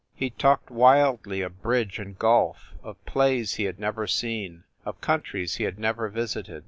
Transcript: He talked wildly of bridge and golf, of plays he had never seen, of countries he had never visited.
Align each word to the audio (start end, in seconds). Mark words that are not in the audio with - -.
He 0.15 0.31
talked 0.31 0.71
wildly 0.71 1.41
of 1.41 1.61
bridge 1.61 1.99
and 1.99 2.17
golf, 2.17 2.73
of 2.81 3.05
plays 3.05 3.53
he 3.53 3.65
had 3.65 3.77
never 3.77 4.07
seen, 4.07 4.63
of 4.83 4.99
countries 4.99 5.57
he 5.57 5.63
had 5.65 5.77
never 5.77 6.09
visited. 6.09 6.59